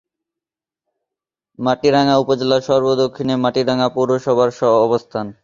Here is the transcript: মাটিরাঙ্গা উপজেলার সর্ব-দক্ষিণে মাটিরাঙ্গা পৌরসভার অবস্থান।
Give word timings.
মাটিরাঙ্গা 1.59 2.15
উপজেলার 2.17 2.61
সর্ব-দক্ষিণে 2.61 3.35
মাটিরাঙ্গা 3.43 3.87
পৌরসভার 3.95 4.49
অবস্থান। 4.85 5.25